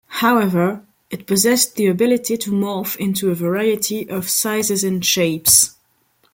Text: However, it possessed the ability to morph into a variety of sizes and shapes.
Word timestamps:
However, 0.15 0.83
it 1.11 1.27
possessed 1.27 1.75
the 1.75 1.85
ability 1.85 2.35
to 2.35 2.49
morph 2.51 2.95
into 2.95 3.29
a 3.29 3.35
variety 3.35 4.09
of 4.09 4.31
sizes 4.31 4.83
and 4.83 5.05
shapes. 5.05 5.75